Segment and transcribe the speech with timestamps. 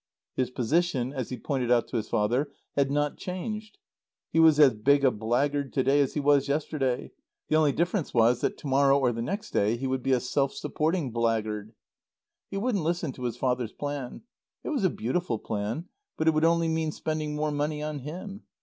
[0.35, 3.77] His position, as he pointed out to his father, had not changed.
[4.33, 7.11] He was as big a blackguard to day as he was yesterday;
[7.49, 10.19] the only difference was, that to morrow or the next day he would be a
[10.19, 11.73] self supporting blackguard.
[12.49, 14.23] He wouldn't listen to his father's plan.
[14.63, 15.87] It was a beautiful plan,
[16.17, 18.41] but it would only mean spending more money on him.